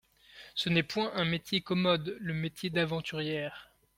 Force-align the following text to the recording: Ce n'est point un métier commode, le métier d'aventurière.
Ce 0.55 0.69
n'est 0.69 0.81
point 0.81 1.13
un 1.13 1.25
métier 1.25 1.61
commode, 1.61 2.17
le 2.21 2.33
métier 2.33 2.71
d'aventurière. 2.71 3.69